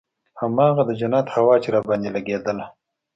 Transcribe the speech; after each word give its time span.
هماغه 0.41 0.81
د 0.85 0.91
جنت 0.99 1.27
هوا 1.35 1.55
چې 1.63 1.69
راباندې 1.75 2.09
لګېدله. 2.15 2.65